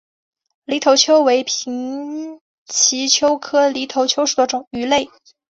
[0.65, 5.11] 犁头鳅为平鳍鳅科犁头鳅属的鱼类。